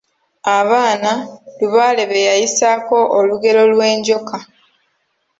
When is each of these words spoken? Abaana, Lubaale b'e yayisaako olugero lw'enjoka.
Abaana, 0.59 1.11
Lubaale 1.59 2.03
b'e 2.09 2.27
yayisaako 2.29 2.97
olugero 3.17 3.61
lw'enjoka. 3.71 4.37